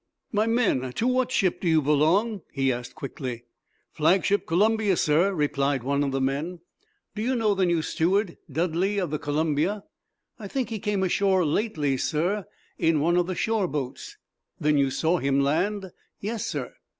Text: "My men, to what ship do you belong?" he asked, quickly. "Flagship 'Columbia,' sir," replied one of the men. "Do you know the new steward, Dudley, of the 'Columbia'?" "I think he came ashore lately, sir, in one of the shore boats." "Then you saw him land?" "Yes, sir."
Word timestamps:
"My 0.31 0.47
men, 0.47 0.91
to 0.93 1.07
what 1.07 1.31
ship 1.31 1.61
do 1.61 1.67
you 1.69 1.79
belong?" 1.79 2.41
he 2.51 2.73
asked, 2.73 2.95
quickly. 2.95 3.43
"Flagship 3.91 4.47
'Columbia,' 4.47 4.97
sir," 4.97 5.31
replied 5.31 5.83
one 5.83 6.03
of 6.03 6.11
the 6.11 6.19
men. 6.19 6.61
"Do 7.13 7.21
you 7.21 7.35
know 7.35 7.53
the 7.53 7.67
new 7.67 7.83
steward, 7.83 8.37
Dudley, 8.51 8.97
of 8.97 9.11
the 9.11 9.19
'Columbia'?" 9.19 9.83
"I 10.39 10.47
think 10.47 10.71
he 10.71 10.79
came 10.79 11.03
ashore 11.03 11.45
lately, 11.45 11.97
sir, 11.97 12.45
in 12.79 12.99
one 12.99 13.15
of 13.15 13.27
the 13.27 13.35
shore 13.35 13.67
boats." 13.67 14.17
"Then 14.59 14.75
you 14.75 14.89
saw 14.89 15.19
him 15.19 15.39
land?" 15.39 15.91
"Yes, 16.19 16.47
sir." 16.47 16.73